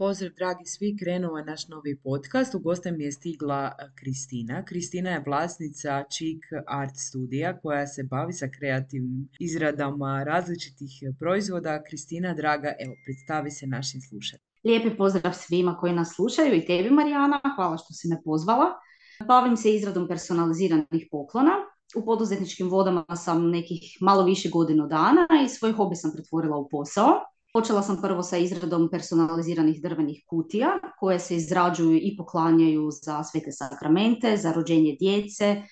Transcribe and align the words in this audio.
Pozdrav 0.00 0.30
dragi 0.36 0.64
svi, 0.64 0.96
krenuo 1.00 1.38
je 1.38 1.44
naš 1.44 1.68
novi 1.68 2.00
podcast. 2.04 2.54
U 2.54 2.58
goste 2.58 2.92
mi 2.92 3.04
je 3.04 3.12
stigla 3.12 3.72
e, 3.78 3.90
Kristina. 3.98 4.64
Kristina 4.64 5.10
je 5.10 5.22
vlasnica 5.26 6.04
Cheek 6.12 6.42
Art 6.66 6.96
Studija 6.96 7.60
koja 7.60 7.86
se 7.86 8.02
bavi 8.02 8.32
sa 8.32 8.48
kreativnim 8.58 9.28
izradama 9.40 10.24
različitih 10.24 10.92
proizvoda. 11.18 11.82
Kristina, 11.82 12.34
draga, 12.34 12.72
evo, 12.80 12.94
predstavi 13.04 13.50
se 13.50 13.66
našim 13.66 14.00
slušateljima. 14.00 14.60
Lijepi 14.64 14.96
pozdrav 14.96 15.32
svima 15.34 15.76
koji 15.80 15.92
nas 15.92 16.14
slušaju 16.14 16.54
i 16.54 16.66
tebi 16.66 16.90
Marijana, 16.90 17.40
hvala 17.56 17.76
što 17.76 17.94
si 17.94 18.08
me 18.08 18.22
pozvala. 18.24 18.66
Bavim 19.26 19.56
se 19.56 19.74
izradom 19.74 20.08
personaliziranih 20.08 21.08
poklona. 21.10 21.52
U 21.96 22.04
poduzetničkim 22.04 22.70
vodama 22.70 23.04
sam 23.16 23.50
nekih 23.50 23.96
malo 24.00 24.24
više 24.24 24.48
godinu 24.48 24.86
dana 24.86 25.26
i 25.44 25.48
svoj 25.48 25.72
hobi 25.72 25.96
sam 25.96 26.12
pretvorila 26.14 26.56
u 26.56 26.68
posao. 26.68 27.12
Počela 27.52 27.82
sam 27.82 27.96
prvo 28.02 28.22
sa 28.22 28.36
izradom 28.36 28.88
personaliziranih 28.90 29.82
drvenih 29.82 30.22
kutija 30.26 30.68
koje 30.98 31.18
se 31.18 31.36
izrađuju 31.36 31.96
i 31.96 32.16
poklanjaju 32.16 32.90
za 33.02 33.24
svete 33.24 33.52
sakramente, 33.52 34.36
za 34.36 34.52
rođenje 34.52 34.96
djece, 35.00 35.62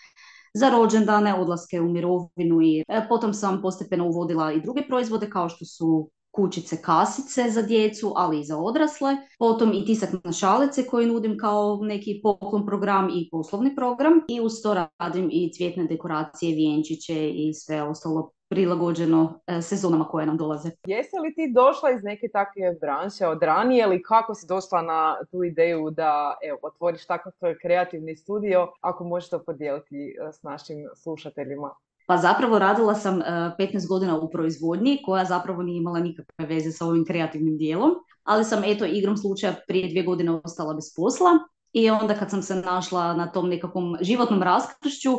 za 0.54 0.70
rođendane, 0.70 1.34
odlaske 1.34 1.80
u 1.80 1.88
mirovinu 1.88 2.62
i 2.62 2.84
e, 2.88 3.08
potom 3.08 3.34
sam 3.34 3.62
postepeno 3.62 4.08
uvodila 4.08 4.52
i 4.52 4.60
druge 4.60 4.82
proizvode 4.88 5.30
kao 5.30 5.48
što 5.48 5.64
su 5.64 6.10
kućice 6.30 6.82
kasice 6.82 7.50
za 7.50 7.62
djecu, 7.62 8.12
ali 8.16 8.40
i 8.40 8.44
za 8.44 8.58
odrasle. 8.58 9.16
Potom 9.38 9.72
i 9.72 9.84
tisak 9.84 10.10
na 10.24 10.32
šalice 10.32 10.86
koje 10.86 11.06
nudim 11.06 11.38
kao 11.38 11.78
neki 11.82 12.20
poklon 12.22 12.66
program 12.66 13.08
i 13.14 13.28
poslovni 13.30 13.74
program. 13.76 14.12
I 14.28 14.40
uz 14.40 14.52
to 14.62 14.74
radim 14.74 15.28
i 15.32 15.52
cvjetne 15.52 15.86
dekoracije, 15.86 16.56
vjenčiće 16.56 17.30
i 17.30 17.54
sve 17.54 17.82
ostalo 17.82 18.30
prilagođeno 18.48 19.40
e, 19.46 19.62
sezonama 19.62 20.04
koje 20.04 20.26
nam 20.26 20.36
dolaze. 20.36 20.70
Jesi 20.86 21.16
li 21.22 21.34
ti 21.34 21.52
došla 21.54 21.90
iz 21.90 22.02
neke 22.02 22.28
takve 22.28 22.76
branše 22.80 23.26
od 23.26 23.42
ranije 23.42 23.82
ili 23.82 24.02
kako 24.02 24.34
si 24.34 24.46
došla 24.46 24.82
na 24.82 25.16
tu 25.30 25.44
ideju 25.44 25.90
da 25.90 26.36
evo, 26.48 26.58
otvoriš 26.62 27.06
takav 27.06 27.32
kreativni 27.62 28.16
studio, 28.16 28.68
ako 28.80 29.04
možeš 29.04 29.30
to 29.30 29.38
podijeliti 29.38 30.16
e, 30.28 30.32
s 30.32 30.42
našim 30.42 30.88
slušateljima? 30.94 31.70
Pa 32.06 32.16
zapravo 32.16 32.58
radila 32.58 32.94
sam 32.94 33.20
15 33.20 33.60
e, 33.60 33.86
godina 33.88 34.18
u 34.18 34.30
proizvodnji 34.30 35.02
koja 35.04 35.24
zapravo 35.24 35.62
nije 35.62 35.78
imala 35.78 35.98
nikakve 35.98 36.46
veze 36.46 36.70
sa 36.70 36.86
ovim 36.86 37.04
kreativnim 37.04 37.58
dijelom, 37.58 37.90
ali 38.24 38.44
sam 38.44 38.62
eto 38.64 38.84
igrom 38.84 39.16
slučaja 39.16 39.54
prije 39.66 39.88
dvije 39.88 40.04
godine 40.04 40.40
ostala 40.44 40.74
bez 40.74 40.84
posla 40.96 41.30
i 41.72 41.90
onda 41.90 42.14
kad 42.14 42.30
sam 42.30 42.42
se 42.42 42.54
našla 42.54 43.14
na 43.14 43.32
tom 43.32 43.48
nekakvom 43.48 43.96
životnom 44.00 44.42
raskršću, 44.42 45.10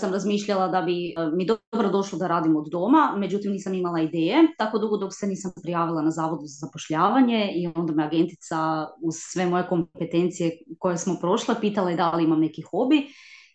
sam 0.00 0.12
razmišljala 0.12 0.68
da 0.68 0.82
bi 0.82 1.08
e, 1.08 1.12
mi 1.34 1.46
dobro 1.46 1.88
došlo 1.88 2.18
da 2.18 2.26
radim 2.28 2.56
od 2.56 2.66
doma, 2.70 3.14
međutim 3.16 3.52
nisam 3.52 3.74
imala 3.74 4.00
ideje, 4.00 4.36
tako 4.58 4.78
dugo 4.78 4.96
dok 4.96 5.10
se 5.14 5.26
nisam 5.26 5.52
prijavila 5.62 6.02
na 6.02 6.10
zavodu 6.10 6.42
za 6.46 6.66
zapošljavanje 6.66 7.52
i 7.54 7.72
onda 7.74 7.92
me 7.92 8.04
agentica 8.04 8.86
uz 9.02 9.14
sve 9.18 9.46
moje 9.46 9.66
kompetencije 9.68 10.58
koje 10.78 10.98
smo 10.98 11.16
prošle 11.20 11.54
pitala 11.60 11.90
je 11.90 11.96
da 11.96 12.10
li 12.14 12.24
imam 12.24 12.40
neki 12.40 12.62
hobi 12.62 13.06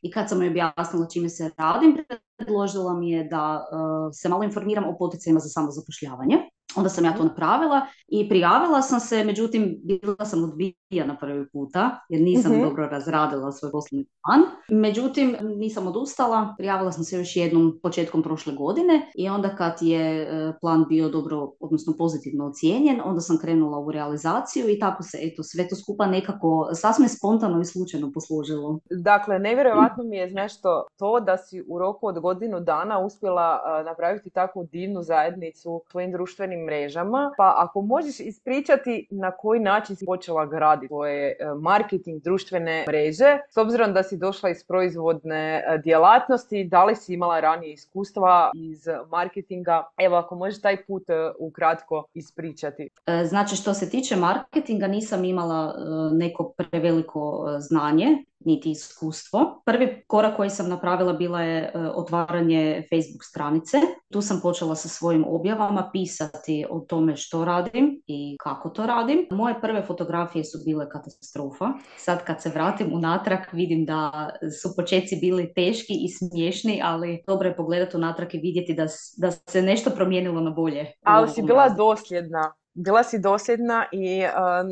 i 0.02 0.12
kad 0.12 0.30
sam 0.30 0.42
joj 0.42 0.50
objasnila 0.50 1.08
čime 1.14 1.30
se 1.30 1.52
radim, 1.58 1.98
predložila 2.38 2.94
mi 2.94 3.12
je 3.12 3.24
da 3.24 3.66
e, 3.66 4.14
se 4.14 4.30
malo 4.30 4.44
informiram 4.44 4.90
o 4.90 4.96
poticajima 5.00 5.40
za 5.40 5.50
samozapošljavanje. 5.50 6.38
Onda 6.76 6.90
sam 6.90 7.06
ja 7.06 7.14
to 7.14 7.24
napravila 7.24 7.82
i 8.08 8.30
prijavila 8.30 8.82
sam 8.82 9.00
se, 9.00 9.24
međutim 9.24 9.80
bila 9.84 10.26
sam 10.26 10.44
odbijana 10.44 11.18
prvi 11.20 11.50
puta 11.50 12.00
jer 12.10 12.22
nisam 12.22 12.52
uh 12.52 12.58
dobro 12.62 12.88
razradila 12.88 13.52
svoj 13.52 13.72
poslovni 13.72 14.06
plan. 14.26 14.42
Međutim, 14.82 15.36
nisam 15.42 15.88
odustala, 15.88 16.56
prijavila 16.58 16.92
sam 16.92 17.04
se 17.04 17.18
još 17.18 17.36
jednom 17.36 17.80
početkom 17.84 18.24
prošle 18.24 18.54
godine 18.54 19.12
i 19.16 19.30
onda 19.30 19.56
kad 19.56 19.78
je 19.82 20.22
e, 20.22 20.54
plan 20.62 20.86
bio 20.90 21.10
dobro, 21.10 21.52
odnosno 21.60 21.94
pozitivno 21.98 22.48
ocijenjen, 22.48 23.02
onda 23.06 23.22
sam 23.22 23.38
krenula 23.42 23.80
u 23.80 23.92
realizaciju 23.92 24.70
i 24.70 24.80
tako 24.80 25.04
se 25.04 25.18
eto 25.22 25.44
sve 25.44 25.68
to 25.68 25.76
skupa 25.76 26.06
nekako 26.06 26.70
sasvim 26.74 27.10
spontano 27.10 27.62
i 27.62 27.66
slučajno 27.66 28.12
poslužilo. 28.14 28.80
Dakle, 28.90 29.40
nevjerojatno 29.40 30.04
mi 30.04 30.18
je 30.18 30.32
nešto 30.32 30.86
to 30.98 31.20
da 31.20 31.38
si 31.38 31.64
u 31.68 31.80
roku 31.80 32.08
od 32.08 32.20
godinu 32.20 32.60
dana 32.60 33.00
uspjela 33.00 33.60
napraviti 33.86 34.30
takvu 34.30 34.68
divnu 34.72 35.04
zajednicu 35.04 35.82
svojim 35.92 36.12
društvenim 36.12 36.57
mrežama. 36.66 37.32
Pa 37.38 37.54
ako 37.58 37.82
možeš 37.82 38.20
ispričati 38.20 39.08
na 39.12 39.32
koji 39.32 39.60
način 39.60 39.96
si 39.96 40.06
počela 40.06 40.46
graditi 40.46 40.88
svoje 40.88 41.28
e, 41.30 41.36
marketing 41.62 42.24
društvene 42.24 42.86
mreže, 42.88 43.40
s 43.50 43.58
obzirom 43.58 43.94
da 43.94 44.04
si 44.04 44.18
došla 44.18 44.50
iz 44.50 44.64
proizvodne 44.64 45.58
e, 45.58 45.78
djelatnosti, 45.84 46.64
da 46.64 46.84
li 46.84 46.96
si 46.96 47.14
imala 47.14 47.40
ranije 47.40 47.74
iskustva 47.74 48.52
iz 48.56 48.88
marketinga? 49.10 49.84
Evo, 49.98 50.16
ako 50.16 50.36
možeš 50.36 50.62
taj 50.62 50.86
put 50.86 51.10
e, 51.10 51.14
ukratko 51.40 52.06
ispričati. 52.14 52.90
Znači, 53.26 53.56
što 53.56 53.74
se 53.74 53.90
tiče 53.90 54.16
marketinga, 54.16 54.88
nisam 54.88 55.26
imala 55.26 55.74
neko 56.12 56.54
preveliko 56.58 57.46
znanje 57.60 58.24
niti 58.48 58.72
iskustvo. 58.72 59.62
Prvi 59.66 60.04
korak 60.08 60.36
koji 60.36 60.50
sam 60.50 60.70
napravila 60.70 61.14
bila 61.14 61.42
je 61.42 61.60
e, 61.60 61.72
otvaranje 61.96 62.84
Facebook 62.90 63.24
stranice. 63.24 63.78
Tu 64.12 64.22
sam 64.22 64.40
počela 64.42 64.76
sa 64.76 64.88
svojim 64.90 65.26
objavama 65.28 65.90
pisati 65.94 66.66
o 66.70 66.80
tome 66.80 67.16
što 67.16 67.46
radim 67.46 68.02
i 68.08 68.38
kako 68.40 68.70
to 68.70 68.86
radim. 68.86 69.28
Moje 69.32 69.62
prve 69.62 69.84
fotografije 69.84 70.44
su 70.44 70.58
bile 70.66 70.90
katastrofa. 70.90 71.66
Sad 71.98 72.24
kad 72.24 72.42
se 72.42 72.50
vratim 72.50 72.94
unatrag 72.94 73.40
vidim 73.52 73.86
da 73.86 74.30
su 74.62 74.76
početci 74.76 75.16
bili 75.22 75.54
teški 75.54 75.94
i 75.94 76.10
smiješni, 76.10 76.82
ali 76.84 77.24
dobro 77.28 77.50
je 77.50 77.56
pogledati 77.56 77.98
unatrag 77.98 78.36
i 78.36 78.40
vidjeti 78.40 78.74
da, 78.74 78.86
da 79.18 79.32
se 79.32 79.62
nešto 79.62 79.90
promijenilo 79.90 80.42
na 80.42 80.52
bolje. 80.52 80.86
Ali 81.04 81.30
si 81.30 81.42
bila 81.42 81.70
dosljedna 81.70 82.54
bila 82.78 83.04
si 83.04 83.20
dosljedna 83.20 83.86
i 83.92 84.24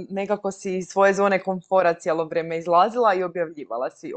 nekako 0.09 0.51
si 0.51 0.77
iz 0.77 0.87
svoje 0.87 1.13
zone 1.13 1.43
komfora 1.43 1.93
cijelo 1.93 2.25
vrijeme 2.25 2.57
izlazila 2.57 3.13
i 3.13 3.23
objavljivala 3.23 3.89
si. 3.89 4.13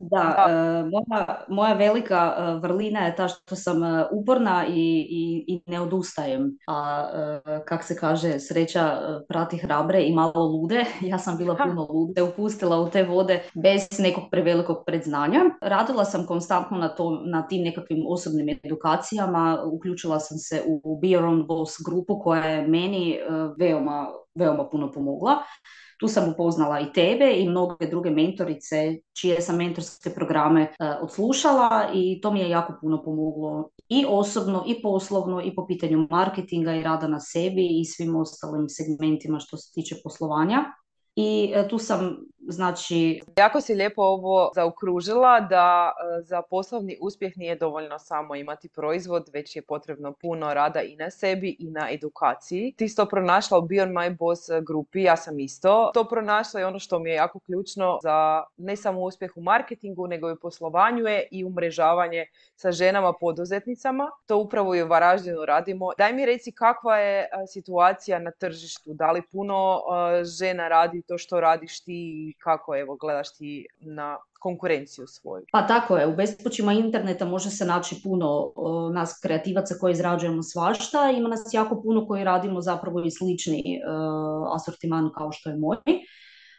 Da, 0.00 0.46
e, 0.48 0.84
moja, 0.84 1.44
moja 1.48 1.74
velika 1.74 2.34
e, 2.38 2.58
vrlina 2.58 3.00
je 3.00 3.16
ta 3.16 3.28
što 3.28 3.56
sam 3.56 3.84
e, 3.84 4.04
uporna 4.12 4.66
i, 4.68 5.06
i, 5.10 5.44
i 5.46 5.62
ne 5.66 5.80
odustajem. 5.80 6.58
A 6.66 7.08
kak 7.66 7.84
se 7.84 7.96
kaže, 7.96 8.38
sreća 8.38 8.98
prati 9.28 9.58
hrabre 9.58 10.02
i 10.02 10.14
malo 10.14 10.44
lude. 10.44 10.84
Ja 11.08 11.18
sam 11.18 11.36
bila 11.36 11.56
puno 11.56 11.86
lude, 11.90 12.22
upustila 12.22 12.80
u 12.80 12.90
te 12.90 13.04
vode 13.04 13.42
bez 13.54 13.88
nekog 13.98 14.24
prevelikog 14.30 14.76
predznanja. 14.86 15.40
Radila 15.62 16.04
sam 16.04 16.26
konstantno 16.26 16.78
na, 16.78 16.88
to, 16.88 17.22
na 17.24 17.46
tim 17.46 17.62
nekakvim 17.62 18.04
osobnim 18.08 18.58
edukacijama. 18.64 19.62
Uključila 19.72 20.20
sam 20.20 20.38
se 20.38 20.62
u 20.66 20.98
Be 21.00 21.06
Your 21.06 21.24
Own 21.24 21.46
Boss 21.46 21.76
grupu 21.86 22.20
koja 22.22 22.44
je 22.44 22.68
meni 22.68 23.18
veoma, 23.58 24.06
veoma 24.38 24.68
puno 24.70 24.92
pomogla. 24.92 25.42
Tu 26.00 26.08
sam 26.08 26.28
upoznala 26.30 26.80
i 26.80 26.92
tebe 26.92 27.32
i 27.36 27.48
mnoge 27.48 27.86
druge 27.86 28.10
mentorice 28.10 28.96
čije 29.20 29.40
sam 29.42 29.56
mentorske 29.56 30.10
programe 30.10 30.62
uh, 30.62 31.02
odslušala 31.02 31.90
i 31.94 32.20
to 32.20 32.30
mi 32.30 32.40
je 32.40 32.50
jako 32.50 32.78
puno 32.80 33.02
pomoglo 33.02 33.70
i 33.88 34.04
osobno 34.08 34.64
i 34.66 34.82
poslovno 34.82 35.42
i 35.44 35.54
po 35.54 35.66
pitanju 35.66 36.06
marketinga 36.10 36.74
i 36.74 36.82
rada 36.82 37.08
na 37.08 37.20
sebi 37.20 37.80
i 37.80 37.84
svim 37.84 38.16
ostalim 38.16 38.68
segmentima 38.68 39.38
što 39.38 39.56
se 39.56 39.72
tiče 39.74 39.96
poslovanja. 40.04 40.64
I 41.16 41.52
e, 41.54 41.68
tu 41.68 41.78
sam 41.78 42.16
znači... 42.48 43.20
Jako 43.36 43.60
si 43.60 43.74
lijepo 43.74 44.02
ovo 44.02 44.50
zaokružila 44.54 45.40
da 45.40 45.92
e, 45.92 46.22
za 46.22 46.42
poslovni 46.42 46.98
uspjeh 47.00 47.36
nije 47.36 47.56
dovoljno 47.56 47.98
samo 47.98 48.34
imati 48.34 48.68
proizvod, 48.68 49.30
već 49.32 49.56
je 49.56 49.62
potrebno 49.62 50.12
puno 50.12 50.54
rada 50.54 50.82
i 50.82 50.96
na 50.96 51.10
sebi 51.10 51.56
i 51.58 51.70
na 51.70 51.90
edukaciji. 51.90 52.74
Ti 52.76 52.88
si 52.88 52.96
to 52.96 53.06
pronašla 53.06 53.58
u 53.58 53.62
Beyond 53.62 53.92
My 53.92 54.16
Boss 54.16 54.48
grupi, 54.66 55.02
ja 55.02 55.16
sam 55.16 55.40
isto. 55.40 55.90
To 55.94 56.04
pronašla 56.04 56.60
i 56.60 56.64
ono 56.64 56.78
što 56.78 56.98
mi 56.98 57.10
je 57.10 57.14
jako 57.14 57.38
ključno 57.38 57.98
za 58.02 58.44
ne 58.56 58.76
samo 58.76 59.00
uspjeh 59.00 59.36
u 59.36 59.40
marketingu, 59.40 60.06
nego 60.06 60.28
i 60.28 60.32
u 60.32 60.36
poslovanju 60.36 61.06
je 61.06 61.28
i 61.30 61.44
umrežavanje 61.44 62.26
sa 62.56 62.72
ženama 62.72 63.12
poduzetnicama. 63.20 64.10
To 64.26 64.38
upravo 64.38 64.74
i 64.74 64.82
u 64.82 64.86
Varaždinu 64.86 65.44
radimo. 65.44 65.90
Daj 65.98 66.12
mi 66.12 66.26
reci 66.26 66.52
kakva 66.52 66.98
je 66.98 67.20
e, 67.20 67.28
situacija 67.46 68.18
na 68.18 68.30
tržištu, 68.30 68.94
da 68.94 69.12
li 69.12 69.22
puno 69.32 69.80
e, 69.80 70.24
žena 70.24 70.68
radi 70.68 71.02
to 71.02 71.18
što 71.18 71.40
radiš 71.40 71.80
ti 71.80 72.34
kako 72.44 72.76
evo 72.76 72.96
gledaš 72.96 73.36
ti 73.36 73.66
na 73.80 74.16
konkurenciju 74.40 75.06
svoju. 75.06 75.44
Pa 75.52 75.66
tako 75.66 75.96
je, 75.96 76.06
u 76.06 76.16
bespoćima 76.16 76.72
interneta 76.72 77.24
može 77.24 77.50
se 77.50 77.64
naći 77.64 78.00
puno 78.02 78.52
nas 78.92 79.18
kreativaca 79.22 79.74
koji 79.80 79.92
izrađujemo 79.92 80.42
svašta, 80.42 81.10
ima 81.10 81.28
nas 81.28 81.40
jako 81.52 81.82
puno 81.82 82.06
koji 82.06 82.24
radimo 82.24 82.60
zapravo 82.60 83.00
i 83.00 83.10
slični 83.10 83.80
uh, 83.80 84.56
asortiman 84.56 85.10
kao 85.16 85.32
što 85.32 85.50
je 85.50 85.56
moj. 85.56 85.76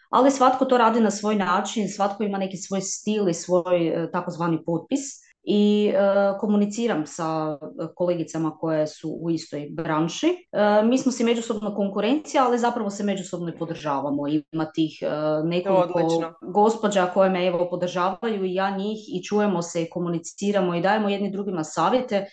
Ali 0.09 0.31
svatko 0.31 0.65
to 0.65 0.77
radi 0.77 0.99
na 0.99 1.11
svoj 1.11 1.35
način, 1.35 1.89
svatko 1.89 2.23
ima 2.23 2.37
neki 2.37 2.57
svoj 2.57 2.81
stil 2.81 3.29
i 3.29 3.33
svoj 3.33 3.89
uh, 3.89 4.11
takozvani 4.11 4.63
potpis 4.65 5.28
i 5.51 5.91
e, 5.93 5.97
komuniciram 6.39 7.03
sa 7.05 7.57
kolegicama 7.95 8.57
koje 8.57 8.87
su 8.87 9.17
u 9.21 9.31
istoj 9.31 9.67
branši. 9.71 10.27
E, 10.27 10.83
mi 10.83 10.97
smo 10.97 11.11
si 11.11 11.23
međusobno 11.23 11.75
konkurencija, 11.75 12.45
ali 12.45 12.59
zapravo 12.59 12.89
se 12.89 13.03
međusobno 13.03 13.49
i 13.49 13.57
podržavamo. 13.57 14.27
Ima 14.27 14.65
tih 14.65 14.99
e, 15.01 15.07
nekoliko 15.43 16.33
gospođa 16.41 17.05
koje 17.05 17.29
me 17.29 17.47
evo 17.47 17.67
podržavaju 17.69 18.45
i 18.45 18.53
ja 18.53 18.77
njih 18.77 18.97
i 19.07 19.23
čujemo 19.23 19.61
se 19.61 19.83
i 19.83 19.89
komuniciramo 19.89 20.75
i 20.75 20.81
dajemo 20.81 21.09
jedni 21.09 21.31
drugima 21.31 21.63
savjete 21.63 22.25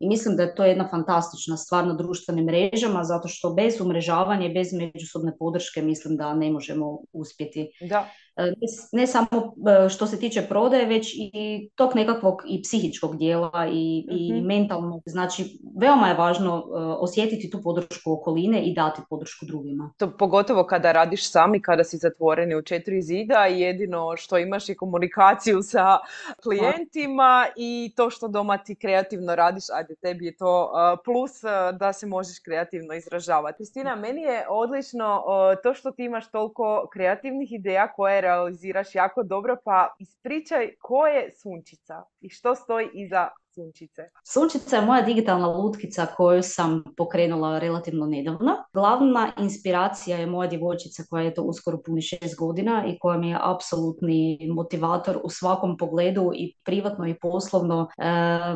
i 0.00 0.08
mislim 0.08 0.36
da 0.36 0.42
je 0.42 0.54
to 0.54 0.64
jedna 0.64 0.88
fantastična 0.90 1.56
stvar 1.56 1.86
na 1.86 1.94
društvenim 1.94 2.44
mrežama 2.44 3.04
zato 3.04 3.28
što 3.28 3.54
bez 3.54 3.80
umrežavanja 3.80 4.46
i 4.46 4.54
bez 4.54 4.72
međusobne 4.72 5.32
podrške 5.38 5.82
mislim 5.82 6.16
da 6.16 6.34
ne 6.34 6.50
možemo 6.50 6.98
uspjeti. 7.12 7.70
Da. 7.80 8.08
E, 8.36 8.52
ne 8.92 9.06
samo 9.06 9.54
e, 9.84 9.88
što 9.88 10.06
se 10.06 10.18
tiče 10.18 10.42
prodaje, 10.48 10.86
već 10.86 11.14
i 11.14 11.70
tog 11.74 11.90
nekakvog 11.94 12.42
i 12.48 12.62
psihičkog 12.62 13.16
dijela 13.18 13.66
i, 13.72 14.06
i 14.10 14.32
mhm. 14.32 14.46
mentalnog. 14.46 15.02
Znači, 15.06 15.58
veoma 15.80 16.08
je 16.08 16.14
važno 16.14 16.56
e, 16.56 16.80
osjetiti 16.80 17.50
tu 17.50 17.62
podršku 17.62 18.12
okoline 18.12 18.62
i 18.62 18.74
dati 18.74 19.02
podršku 19.10 19.46
drugima. 19.46 19.92
To 19.96 20.16
pogotovo 20.18 20.64
kada 20.64 20.92
radiš 20.92 21.30
sami, 21.30 21.62
kada 21.62 21.84
si 21.84 21.96
zatvoreni 21.96 22.56
u 22.56 22.62
četiri 22.62 23.02
zida 23.02 23.44
jedino 23.44 24.16
što 24.16 24.38
imaš 24.38 24.68
je 24.68 24.76
komunikaciju 24.76 25.62
sa 25.62 25.98
klijentima 26.42 27.46
i 27.56 27.92
to 27.96 28.10
što 28.10 28.28
doma 28.28 28.58
ti 28.58 28.74
kreativno 28.74 29.34
radiš, 29.34 29.64
ajde 29.72 29.94
tebi 29.94 30.26
je 30.26 30.36
to 30.36 30.72
plus 31.04 31.42
da 31.78 31.92
se 31.92 32.06
možeš 32.06 32.38
kreativno 32.38 32.94
izražavati. 32.94 33.56
Kristina, 33.56 33.96
meni 33.96 34.22
je 34.22 34.46
odlično 34.48 35.22
to 35.62 35.74
što 35.74 35.90
ti 35.90 36.04
imaš 36.04 36.30
toliko 36.30 36.88
kreativnih 36.92 37.52
ideja 37.52 37.92
koje 37.92 38.23
realiziraš 38.24 38.94
jako 38.94 39.22
dobro, 39.22 39.56
pa 39.64 39.94
ispričaj 39.98 40.70
ko 40.80 41.06
je 41.06 41.30
Sunčica 41.42 42.02
i 42.20 42.28
što 42.28 42.54
stoji 42.54 42.88
iza 42.94 43.28
Sunčice? 43.54 44.02
Sunčica 44.24 44.76
je 44.76 44.82
moja 44.82 45.02
digitalna 45.02 45.46
lutkica 45.46 46.06
koju 46.16 46.42
sam 46.42 46.82
pokrenula 46.96 47.58
relativno 47.58 48.06
nedavno. 48.06 48.56
Glavna 48.72 49.32
inspiracija 49.38 50.18
je 50.18 50.26
moja 50.26 50.48
djevojčica 50.48 51.02
koja 51.10 51.22
je 51.22 51.34
to 51.34 51.42
uskoro 51.42 51.78
puni 51.86 52.02
šest 52.02 52.38
godina 52.38 52.84
i 52.86 52.98
koja 52.98 53.18
mi 53.18 53.30
je 53.30 53.38
apsolutni 53.40 54.38
motivator 54.54 55.20
u 55.24 55.30
svakom 55.30 55.76
pogledu 55.76 56.30
i 56.34 56.54
privatno 56.64 57.08
i 57.08 57.18
poslovno. 57.20 57.88
E, 57.98 58.04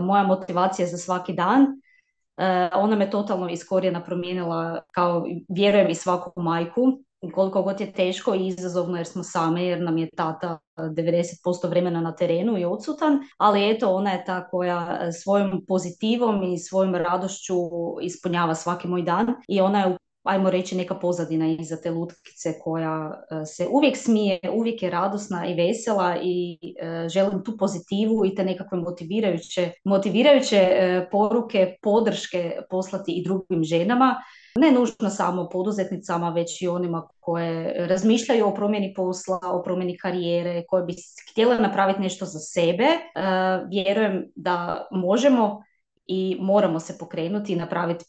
moja 0.01 0.23
motivacija 0.23 0.87
za 0.87 0.97
svaki 0.97 1.33
dan. 1.33 1.63
E, 2.37 2.71
ona 2.75 2.97
me 2.97 3.11
totalno 3.11 3.49
iz 3.51 3.67
korijena 3.69 4.05
promijenila 4.05 4.83
kao 4.93 5.27
vjerujem 5.49 5.91
i 5.91 5.95
svaku 5.95 6.43
majku 6.43 6.83
koliko 7.35 7.63
god 7.63 7.81
je 7.81 7.93
teško 7.93 8.35
i 8.35 8.47
izazovno 8.47 8.97
jer 8.97 9.07
smo 9.07 9.23
same, 9.23 9.65
jer 9.65 9.81
nam 9.81 9.99
je 9.99 10.11
tata 10.17 10.59
90% 10.77 11.69
vremena 11.69 12.01
na 12.01 12.17
terenu 12.17 12.59
i 12.59 12.65
odsutan, 12.65 13.19
ali 13.37 13.71
eto 13.71 13.95
ona 13.95 14.13
je 14.13 14.25
ta 14.25 14.49
koja 14.49 14.99
e, 15.01 15.13
svojom 15.13 15.65
pozitivom 15.69 16.43
i 16.43 16.59
svojom 16.59 16.95
radošću 16.95 17.55
ispunjava 18.03 18.55
svaki 18.55 18.89
moj 18.89 19.03
dan 19.03 19.35
i 19.49 19.61
ona 19.61 19.81
je 19.81 19.97
ajmo 20.23 20.51
reći 20.51 20.77
neka 20.77 20.95
pozadina 20.95 21.47
iza 21.49 21.77
te 21.77 21.91
lutkice 21.91 22.55
koja 22.65 23.23
e, 23.31 23.47
se 23.47 23.67
uvijek 23.71 23.97
smije, 23.97 24.41
uvijek 24.55 24.83
je 24.83 24.91
radosna 24.91 25.47
i 25.47 25.55
vesela 25.55 26.17
i 26.23 26.59
e, 26.83 27.09
želim 27.09 27.45
tu 27.45 27.57
pozitivu 27.59 28.27
i 28.27 28.35
te 28.35 28.45
nekakve 28.45 28.79
motivirajuće, 28.79 29.73
motivirajuće 29.85 30.69
poruke, 31.11 31.77
podrške 31.83 32.57
poslati 32.71 33.13
i 33.13 33.25
drugim 33.25 33.65
ženama 33.65 34.17
ne 34.59 34.73
nužno 34.73 35.11
samo 35.11 35.49
poduzetnicama, 35.49 36.31
već 36.31 36.63
i 36.63 36.69
onima 36.69 37.09
koje 37.21 37.87
razmišljaju 37.87 38.47
o 38.47 38.55
promjeni 38.55 38.95
posla, 38.97 39.41
o 39.43 39.63
promjeni 39.63 39.99
karijere, 39.99 40.65
koje 40.69 40.85
bi 40.85 40.95
htjele 41.31 41.59
napraviti 41.59 42.01
nešto 42.01 42.27
za 42.27 42.39
sebe. 42.39 42.85
E, 42.85 42.99
vjerujem 43.71 44.33
da 44.37 44.87
možemo 44.91 45.63
i 46.07 46.37
moramo 46.41 46.81
se 46.81 46.99
pokrenuti 46.99 47.53
i 47.53 47.57
napraviti 47.57 48.05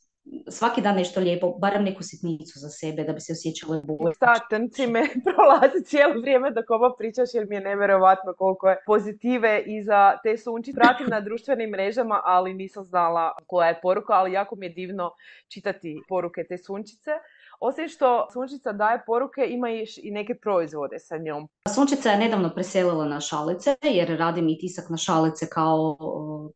svaki 0.49 0.81
dan 0.81 0.95
nešto 0.95 1.19
lijepo, 1.19 1.51
barem 1.51 1.83
neku 1.83 2.03
sitnicu 2.03 2.59
za 2.59 2.69
sebe 2.69 3.03
da 3.03 3.13
bi 3.13 3.19
se 3.19 3.33
osjećala 3.33 3.81
bolje. 3.81 4.13
Satanci 4.15 4.87
me 4.87 5.01
prolazi 5.25 5.83
cijelo 5.85 6.21
vrijeme 6.21 6.51
dok 6.51 6.69
ovo 6.69 6.95
pričaš 6.97 7.33
jer 7.33 7.47
mi 7.47 7.55
je 7.55 7.61
nevjerojatno 7.61 8.33
koliko 8.33 8.69
je 8.69 8.77
pozitive 8.85 9.63
iza 9.65 10.17
te 10.23 10.37
sunči. 10.37 10.73
Pratim 10.75 11.07
na 11.07 11.21
društvenim 11.21 11.69
mrežama, 11.69 12.21
ali 12.23 12.53
nisam 12.53 12.83
znala 12.83 13.31
koja 13.47 13.67
je 13.67 13.79
poruka, 13.81 14.13
ali 14.13 14.33
jako 14.33 14.55
mi 14.55 14.65
je 14.65 14.69
divno 14.69 15.11
čitati 15.47 16.01
poruke 16.07 16.43
te 16.43 16.57
sunčice. 16.57 17.11
Osim 17.59 17.89
što 17.89 18.27
Sunčica 18.33 18.71
daje 18.71 19.03
poruke, 19.05 19.47
ima 19.49 19.69
i 20.03 20.11
neke 20.11 20.35
proizvode 20.35 20.99
sa 20.99 21.17
njom. 21.17 21.47
Sunčica 21.75 22.11
je 22.11 22.17
nedavno 22.17 22.53
preselila 22.55 23.05
na 23.05 23.19
šalice, 23.19 23.75
jer 23.81 24.17
radim 24.17 24.49
i 24.49 24.57
tisak 24.57 24.89
na 24.89 24.97
šalice 24.97 25.49
kao, 25.49 25.97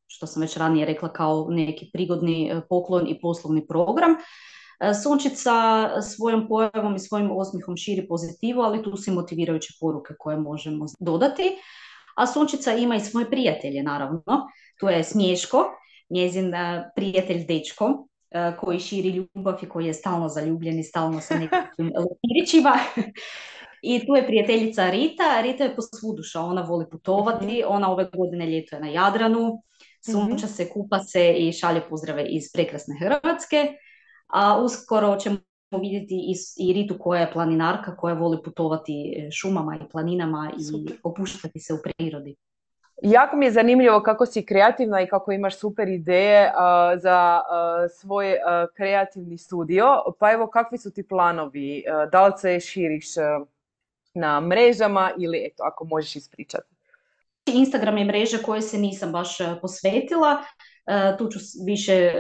što 0.08 0.28
sam 0.28 0.42
već 0.42 0.58
ranije 0.58 0.86
rekla, 0.86 1.14
kao 1.14 1.48
neki 1.50 1.90
prigodni 1.94 2.50
e, 2.50 2.62
poklon 2.70 3.08
i 3.08 3.20
poslovni 3.22 3.68
program. 3.68 4.12
E, 4.12 4.94
Sunčica 5.04 5.52
svojom 6.02 6.48
pojavom 6.48 6.96
i 6.96 7.00
svojim 7.00 7.32
osmihom 7.32 7.78
širi 7.78 8.08
pozitivu, 8.08 8.62
ali 8.62 8.84
tu 8.84 8.98
su 8.98 9.14
motivirajuće 9.14 9.74
poruke 9.82 10.14
koje 10.20 10.38
možemo 10.38 10.86
dodati. 11.00 11.58
A 12.16 12.28
Sunčica 12.28 12.74
ima 12.74 12.96
i 12.96 13.00
svoje 13.00 13.30
prijatelje, 13.30 13.84
naravno. 13.84 14.48
Tu 14.80 14.88
je 14.88 15.04
Smješko, 15.04 15.66
njezin 16.10 16.54
e, 16.54 16.92
prijatelj 16.96 17.46
Dečko, 17.48 18.08
koji 18.60 18.80
širi 18.80 19.10
ljubav 19.10 19.56
i 19.62 19.70
koji 19.70 19.86
je 19.86 19.94
stalno 19.94 20.30
zaljubljen 20.30 20.80
i 20.80 20.84
stalno 20.84 21.20
sa 21.22 21.40
nekakvim 21.40 21.92
lepirićima. 22.10 22.78
I 23.82 24.06
tu 24.06 24.16
je 24.16 24.28
prijateljica 24.28 24.90
Rita. 24.90 25.42
Rita 25.42 25.64
je 25.64 25.76
posvuduša, 25.76 26.42
ona 26.42 26.62
voli 26.62 26.86
putovati. 26.92 27.46
Mhm. 27.46 27.68
Ona 27.68 27.92
ove 27.92 28.10
godine 28.14 28.46
ljeto 28.46 28.76
je 28.76 28.82
na 28.82 28.88
Jadranu. 28.88 29.64
Sunča 30.12 30.48
se, 30.48 30.70
kupa 30.70 31.00
se 31.00 31.34
i 31.38 31.52
šalje 31.52 31.82
pozdrave 31.90 32.26
iz 32.26 32.44
prekrasne 32.54 32.96
Hrvatske. 33.00 33.74
A 34.28 34.62
uskoro 34.64 35.16
ćemo 35.16 35.38
vidjeti 35.82 36.16
i, 36.16 36.34
i 36.70 36.74
Ritu 36.74 36.98
koja 37.00 37.22
je 37.22 37.32
planinarka, 37.34 37.96
koja 37.96 38.16
voli 38.16 38.44
putovati 38.44 39.28
šumama 39.32 39.76
i 39.76 39.90
planinama 39.92 40.52
i 40.60 40.98
opuštati 41.04 41.60
se 41.60 41.74
u 41.74 41.78
prirodi. 41.84 42.36
Jako 43.06 43.36
mi 43.36 43.46
je 43.46 43.52
zanimljivo 43.52 44.02
kako 44.02 44.26
si 44.26 44.46
kreativna 44.46 45.02
i 45.02 45.08
kako 45.08 45.32
imaš 45.32 45.60
super 45.60 45.88
ideje 45.90 46.52
za 47.02 47.42
svoj 48.00 48.36
kreativni 48.76 49.38
studio. 49.38 50.04
Pa 50.20 50.32
evo, 50.32 50.48
kakvi 50.48 50.78
su 50.78 50.92
ti 50.92 51.08
planovi? 51.08 51.84
da 52.12 52.28
li 52.28 52.34
se 52.38 52.60
širiš 52.60 53.06
na 54.14 54.42
mrežama 54.42 55.12
ili 55.20 55.48
eto, 55.52 55.64
ako 55.64 55.86
možeš 55.86 56.16
ispričati? 56.16 56.76
Instagram 57.46 57.98
je 57.98 58.06
mreža 58.06 58.38
koje 58.46 58.62
se 58.62 58.78
nisam 58.78 59.12
baš 59.12 59.38
posvetila. 59.62 60.44
E, 60.88 61.18
tu 61.18 61.28
ću 61.28 61.40
više 61.66 61.94
e, 61.94 62.14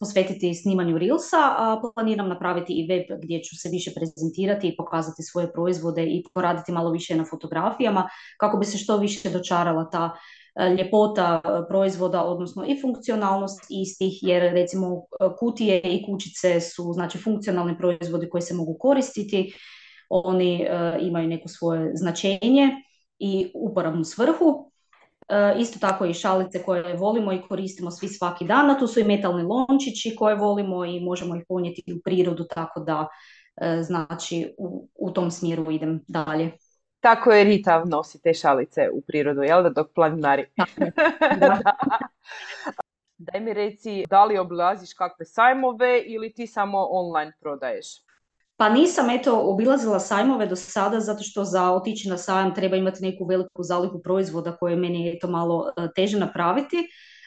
posvetiti 0.00 0.54
snimanju 0.54 0.98
Reelsa, 0.98 1.36
a 1.36 1.80
planiram 1.94 2.28
napraviti 2.28 2.72
i 2.72 2.86
web 2.88 3.22
gdje 3.22 3.42
ću 3.42 3.56
se 3.56 3.68
više 3.68 3.90
prezentirati 3.94 4.68
i 4.68 4.76
pokazati 4.76 5.22
svoje 5.22 5.52
proizvode 5.52 6.02
i 6.02 6.24
poraditi 6.34 6.72
malo 6.72 6.90
više 6.90 7.16
na 7.16 7.24
fotografijama 7.30 8.08
kako 8.40 8.58
bi 8.58 8.64
se 8.64 8.78
što 8.78 8.96
više 8.96 9.30
dočarala 9.30 9.90
ta 9.90 10.10
e, 10.54 10.68
ljepota 10.68 11.40
proizvoda, 11.68 12.24
odnosno 12.24 12.64
i 12.66 12.80
funkcionalnost 12.80 13.66
istih, 13.70 14.12
jer 14.22 14.52
recimo 14.52 15.02
kutije 15.38 15.80
i 15.84 16.06
kućice 16.06 16.60
su 16.60 16.92
znači 16.92 17.18
funkcionalni 17.18 17.78
proizvodi 17.78 18.28
koji 18.28 18.42
se 18.42 18.54
mogu 18.54 18.76
koristiti, 18.78 19.52
oni 20.08 20.66
imaju 21.00 21.28
neko 21.28 21.48
svoje 21.48 21.90
značenje 21.94 22.70
i 23.18 23.52
uporabnu 23.54 24.04
svrhu, 24.04 24.71
isto 25.58 25.78
tako 25.78 26.04
i 26.04 26.14
šalice 26.14 26.62
koje 26.62 26.96
volimo 26.96 27.32
i 27.32 27.42
koristimo 27.48 27.90
svi 27.90 28.08
svaki 28.08 28.44
dan, 28.44 28.70
a 28.70 28.78
tu 28.78 28.86
su 28.86 29.00
i 29.00 29.04
metalni 29.04 29.42
lončići 29.42 30.16
koje 30.18 30.34
volimo 30.34 30.84
i 30.84 31.00
možemo 31.00 31.36
ih 31.36 31.42
ponijeti 31.48 31.92
u 31.92 32.00
prirodu, 32.04 32.44
tako 32.44 32.80
da 32.80 33.08
e, 33.56 33.82
znači 33.82 34.54
u, 34.58 34.88
u 34.94 35.10
tom 35.10 35.30
smjeru 35.30 35.70
idem 35.70 36.00
dalje. 36.08 36.52
Tako 37.00 37.32
je 37.32 37.44
Rita 37.44 37.84
nosi 37.84 38.22
te 38.22 38.34
šalice 38.34 38.88
u 38.92 39.02
prirodu, 39.06 39.42
jel 39.42 39.62
da, 39.62 39.70
dok 39.70 39.94
planinari. 39.94 40.44
Daj 43.18 43.40
mi 43.40 43.52
reci, 43.52 44.04
da 44.10 44.24
li 44.24 44.38
obilaziš 44.38 44.94
kakve 44.94 45.26
sajmove 45.26 46.02
ili 46.06 46.32
ti 46.32 46.46
samo 46.46 46.86
online 46.90 47.32
prodaješ? 47.40 47.86
Pa 48.56 48.68
nisam 48.68 49.10
eto 49.10 49.40
obilazila 49.40 50.00
sajmove 50.00 50.46
do 50.46 50.56
sada 50.56 51.00
zato 51.00 51.22
što 51.22 51.44
za 51.44 51.72
otići 51.72 52.08
na 52.08 52.18
sajam 52.18 52.54
treba 52.54 52.76
imati 52.76 53.02
neku 53.02 53.24
veliku 53.24 53.62
zalihu 53.62 54.02
proizvoda 54.02 54.56
koje 54.56 54.76
meni 54.76 55.06
je 55.06 55.18
to 55.18 55.28
malo 55.28 55.72
e, 55.76 55.88
teže 55.96 56.18
napraviti. 56.18 56.76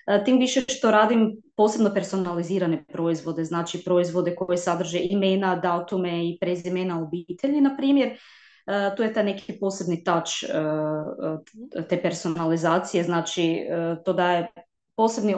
E, 0.07 0.23
tim 0.23 0.39
više 0.39 0.61
što 0.67 0.91
radim 0.91 1.41
posebno 1.55 1.93
personalizirane 1.93 2.85
proizvode, 2.87 3.43
znači 3.43 3.83
proizvode 3.83 4.35
koje 4.35 4.57
sadrže 4.57 4.99
imena, 5.01 5.55
datume 5.55 6.27
i 6.27 6.37
prezimena 6.41 7.01
obitelji, 7.03 7.61
na 7.61 7.75
primjer. 7.77 8.07
E, 8.07 8.95
tu 8.97 9.03
je 9.03 9.13
taj 9.13 9.23
neki 9.23 9.59
posebni 9.59 10.03
touch 10.03 10.31
te 11.89 12.01
personalizacije, 12.01 13.03
znači 13.03 13.59
to 14.05 14.13
daje 14.13 14.47
posebni, 14.95 15.35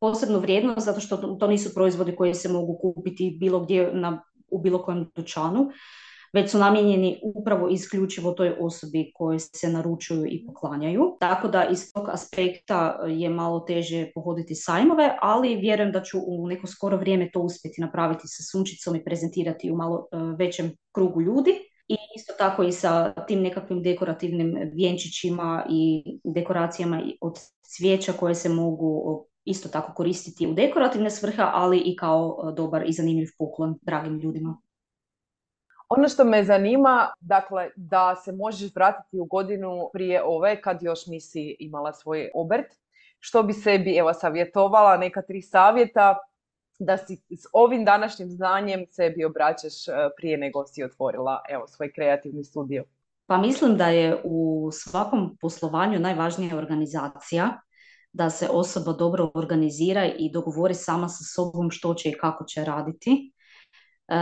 posebnu 0.00 0.38
vrijednost 0.38 0.86
zato 0.86 1.00
što 1.00 1.16
to 1.16 1.46
nisu 1.46 1.74
proizvodi 1.74 2.16
koji 2.16 2.34
se 2.34 2.48
mogu 2.48 2.78
kupiti 2.82 3.36
bilo 3.40 3.60
gdje 3.60 3.90
na 3.92 4.22
u 4.56 4.62
bilo 4.62 4.82
kojem 4.82 5.10
dućanu, 5.16 5.70
već 6.32 6.50
su 6.50 6.58
namijenjeni 6.58 7.20
upravo 7.22 7.68
isključivo 7.68 8.32
toj 8.32 8.56
osobi 8.60 9.10
koje 9.14 9.38
se 9.38 9.68
naručuju 9.68 10.26
i 10.26 10.46
poklanjaju. 10.46 11.16
Tako 11.20 11.48
da 11.48 11.64
iz 11.64 11.92
tog 11.92 12.08
aspekta 12.08 12.98
je 13.08 13.30
malo 13.30 13.60
teže 13.60 14.10
pohoditi 14.14 14.54
sajmove, 14.54 15.16
ali 15.20 15.56
vjerujem 15.56 15.92
da 15.92 16.02
ću 16.02 16.18
u 16.26 16.48
neko 16.48 16.66
skoro 16.66 16.96
vrijeme 16.96 17.30
to 17.32 17.40
uspjeti 17.40 17.80
napraviti 17.80 18.28
sa 18.28 18.42
sunčicom 18.52 18.96
i 18.96 19.04
prezentirati 19.04 19.70
u 19.70 19.76
malo 19.76 20.06
e, 20.12 20.16
većem 20.38 20.72
krugu 20.92 21.22
ljudi. 21.22 21.50
I 21.88 21.96
isto 22.16 22.32
tako 22.38 22.62
i 22.62 22.72
sa 22.72 23.12
tim 23.26 23.42
nekakvim 23.42 23.82
dekorativnim 23.82 24.70
vjenčićima 24.72 25.66
i 25.70 26.04
dekoracijama 26.24 27.02
od 27.20 27.38
cvijeća 27.76 28.12
koje 28.12 28.34
se 28.34 28.48
mogu 28.48 29.26
isto 29.46 29.68
tako 29.68 29.92
koristiti 29.92 30.46
u 30.46 30.54
dekorativne 30.54 31.10
svrhe, 31.10 31.42
ali 31.44 31.78
i 31.78 31.96
kao 31.96 32.38
e, 32.38 32.52
dobar 32.54 32.82
i 32.86 32.92
zanimljiv 32.92 33.28
poklon 33.38 33.78
dragim 33.82 34.18
ljudima. 34.18 34.56
Ono 35.88 36.08
što 36.08 36.24
me 36.24 36.44
zanima, 36.44 37.12
dakle, 37.20 37.70
da 37.76 38.16
se 38.24 38.32
možeš 38.32 38.74
vratiti 38.74 39.18
u 39.18 39.24
godinu 39.24 39.90
prije 39.92 40.22
ove, 40.24 40.60
kad 40.60 40.82
još 40.82 41.06
nisi 41.06 41.56
imala 41.58 41.92
svoj 41.92 42.30
obrt, 42.34 42.66
što 43.18 43.42
bi 43.42 43.52
sebi, 43.52 43.96
evo, 43.96 44.12
savjetovala, 44.12 44.96
neka 44.96 45.22
tri 45.22 45.42
savjeta, 45.42 46.18
da 46.78 46.96
si 46.96 47.16
s 47.16 47.46
ovim 47.52 47.84
današnjim 47.84 48.30
znanjem 48.30 48.86
sebi 48.90 49.24
obraćaš 49.24 49.88
e, 49.88 49.92
prije 50.16 50.38
nego 50.38 50.66
si 50.66 50.84
otvorila, 50.84 51.42
evo, 51.48 51.66
svoj 51.66 51.92
kreativni 51.92 52.44
studio. 52.44 52.84
Pa 53.26 53.38
mislim 53.38 53.76
da 53.76 53.86
je 53.86 54.20
u 54.24 54.70
svakom 54.72 55.36
poslovanju 55.40 55.98
najvažnija 55.98 56.56
organizacija, 56.56 57.60
da 58.16 58.30
se 58.30 58.48
osoba 58.50 58.92
dobro 58.92 59.30
organizira 59.34 60.06
i 60.18 60.30
dogovori 60.32 60.74
sama 60.74 61.08
sa 61.08 61.24
sobom 61.34 61.70
što 61.70 61.94
će 61.94 62.08
i 62.08 62.18
kako 62.18 62.44
će 62.44 62.64
raditi. 62.64 63.32
E, 64.08 64.16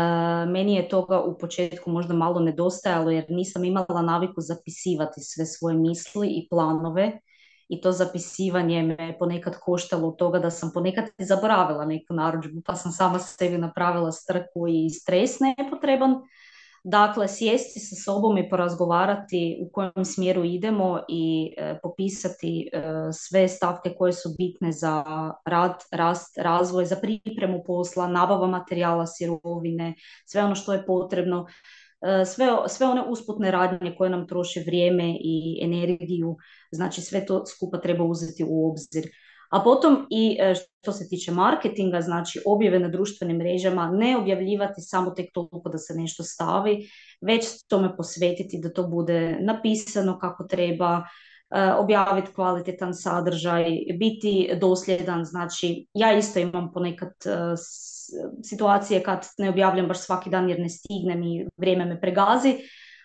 meni 0.47 0.75
je 0.75 0.89
toga 0.89 1.21
u 1.21 1.39
početku 1.39 1.91
možda 1.91 2.15
malo 2.15 2.41
nedostajalo 2.41 3.11
jer 3.11 3.25
nisam 3.29 3.65
imala 3.65 4.03
naviku 4.03 4.41
zapisivati 4.41 5.21
sve 5.21 5.47
svoje 5.47 5.77
misli 5.77 6.29
i 6.29 6.49
planove 6.51 7.21
i 7.69 7.81
to 7.81 7.93
zapisivanje 7.93 8.83
me 8.83 9.17
ponekad 9.19 9.55
koštalo 9.61 10.09
od 10.09 10.17
toga 10.17 10.39
da 10.39 10.51
sam 10.51 10.71
ponekad 10.75 11.05
zaboravila 11.19 11.85
neku 11.85 12.15
narudžbu 12.15 12.63
pa 12.67 12.75
sam 12.75 12.93
sama 12.93 13.19
sebi 13.19 13.59
napravila 13.59 14.13
strku 14.13 14.69
i 14.69 14.91
stres 14.91 15.41
nepotreban 15.41 16.15
Dakle, 16.87 17.29
sjesti 17.29 17.81
sa 17.81 17.97
sobom 17.97 18.39
i 18.39 18.49
porazgovarati 18.49 19.59
u 19.63 19.71
kojem 19.73 20.05
smjeru 20.05 20.45
idemo 20.45 21.01
i 21.09 21.55
e, 21.57 21.79
popisati 21.83 22.71
e, 22.73 22.83
sve 23.13 23.49
stavke 23.49 23.95
koje 23.99 24.13
su 24.13 24.29
bitne 24.39 24.73
za 24.73 25.05
rad, 25.47 25.75
rast, 25.93 26.39
razvoj, 26.39 26.85
za 26.85 26.97
pripremu 26.97 27.63
posla, 27.67 28.09
nabava 28.09 28.47
materijala, 28.47 29.07
sirovine, 29.07 29.95
sve 30.27 30.45
ono 30.45 30.55
što 30.55 30.73
je 30.73 30.87
potrebno, 30.87 31.47
e, 32.01 32.25
sve, 32.25 32.47
sve 32.69 32.87
one 32.87 33.03
usputne 33.09 33.51
radnje 33.51 33.95
koje 33.99 34.11
nam 34.11 34.29
troše 34.29 34.61
vrijeme 34.67 35.17
i 35.21 35.61
energiju, 35.63 36.37
znači 36.73 37.01
sve 37.01 37.27
to 37.27 37.47
skupa 37.47 37.81
treba 37.81 38.05
uzeti 38.05 38.45
u 38.49 38.71
obzir. 38.71 39.05
A 39.55 39.61
potom 39.61 40.07
i 40.11 40.37
e, 40.41 40.55
što 40.55 40.93
se 40.93 41.09
tiče 41.09 41.33
marketinga, 41.33 42.01
znači 42.01 42.41
objave 42.47 42.79
na 42.79 42.89
društvenim 42.89 43.37
mrežama, 43.37 43.91
ne 43.91 44.17
objavljivati 44.17 44.81
samo 44.81 45.11
tek 45.11 45.31
toliko 45.35 45.69
da 45.69 45.79
se 45.79 45.95
nešto 45.95 46.23
stavi, 46.23 46.89
već 47.21 47.45
tome 47.69 47.97
posvetiti 47.97 48.59
da 48.63 48.73
to 48.73 48.89
bude 48.89 49.39
napisano 49.41 50.19
kako 50.19 50.45
treba, 50.45 51.03
e, 51.51 51.73
objaviti 51.73 52.33
kvalitetan 52.35 52.95
sadržaj, 52.95 53.65
biti 53.99 54.51
dosljedan, 54.61 55.25
znači 55.25 55.87
ja 55.95 56.19
isto 56.19 56.39
imam 56.39 56.73
ponekad 56.73 57.13
e, 57.27 57.31
situacije 58.43 59.03
kad 59.03 59.27
ne 59.39 59.51
objavljam 59.51 59.89
baš 59.89 59.99
svaki 59.99 60.31
dan 60.31 60.49
jer 60.49 60.61
ne 60.61 60.69
stignem 60.69 61.23
i 61.23 61.47
vrijeme 61.57 61.85
me 61.85 62.01
pregazi, 62.01 62.57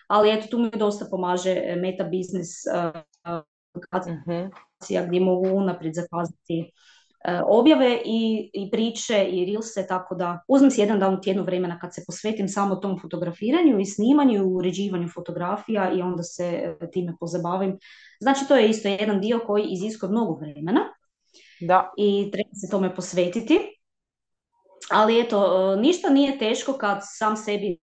ali 0.08 0.30
eto 0.30 0.46
tu 0.50 0.58
mi 0.58 0.70
dosta 0.70 1.06
pomaže 1.10 1.62
meta 1.76 2.04
biznis 2.04 2.48
uh 3.74 5.08
gdje 5.08 5.20
mogu 5.20 5.48
unaprijed 5.48 5.94
zakazati 5.94 6.72
e, 7.24 7.40
objave 7.46 7.98
i, 8.04 8.50
i 8.54 8.70
priče 8.70 9.24
i 9.24 9.44
rilse, 9.44 9.86
tako 9.86 10.14
da 10.14 10.40
uzmem 10.48 10.70
si 10.70 10.80
jedan 10.80 11.00
dan 11.00 11.14
u 11.14 11.20
tjednu 11.20 11.42
vremena 11.42 11.78
kad 11.78 11.94
se 11.94 12.02
posvetim 12.06 12.48
samo 12.48 12.76
tom 12.76 12.98
fotografiranju 13.00 13.80
i 13.80 13.86
snimanju 13.86 14.34
i 14.34 14.54
uređivanju 14.54 15.08
fotografija 15.08 15.92
i 15.92 16.02
onda 16.02 16.22
se 16.22 16.44
e, 16.44 16.90
time 16.90 17.16
pozabavim. 17.20 17.78
Znači 18.20 18.48
to 18.48 18.56
je 18.56 18.68
isto 18.68 18.88
jedan 18.88 19.20
dio 19.20 19.40
koji 19.46 19.64
iziskuje 19.70 20.10
mnogo 20.10 20.34
vremena 20.34 20.80
da. 21.60 21.90
i 21.96 22.30
treba 22.32 22.50
se 22.54 22.70
tome 22.70 22.94
posvetiti. 22.94 23.58
Ali 24.90 25.20
eto, 25.20 25.72
e, 25.72 25.80
ništa 25.80 26.10
nije 26.10 26.38
teško 26.38 26.72
kad 26.72 26.98
sam 27.02 27.36
sebi 27.36 27.78